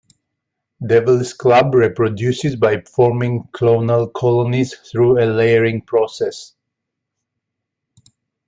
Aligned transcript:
Devil's 0.83 1.31
club 1.31 1.75
reproduces 1.75 2.55
by 2.55 2.81
forming 2.91 3.43
clonal 3.53 4.11
colonies 4.11 4.73
through 4.77 5.19
a 5.19 5.29
layering 5.29 5.79
process. 5.79 6.55